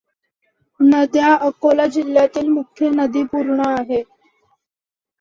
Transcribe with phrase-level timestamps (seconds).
[0.79, 4.01] नद्या अकोला जिल्ह्यातील मुख्य नदी पूर्णा आहे.